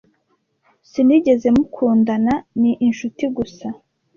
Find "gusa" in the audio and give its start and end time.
3.37-3.67